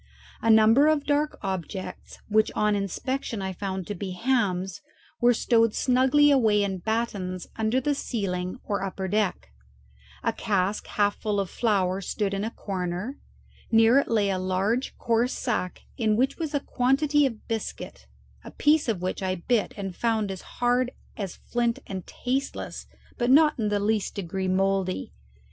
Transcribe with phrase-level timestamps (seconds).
[0.41, 4.81] A number of dark objects, which on inspection I found to be hams,
[5.19, 9.51] were stowed snugly away in battens under the ceiling or upper deck;
[10.23, 13.19] a cask half full of flour stood in a corner;
[13.71, 18.07] near it lay a large coarse sack in which was a quantity of biscuit,
[18.43, 22.87] a piece of which I bit and found it as hard as flint and tasteless,
[23.19, 25.13] but not in the least degree mouldy.